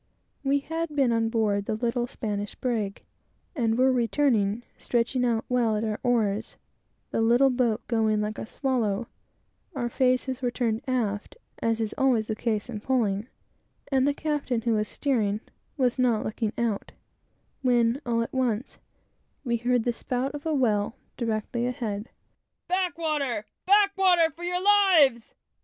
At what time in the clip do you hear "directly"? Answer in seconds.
21.15-21.67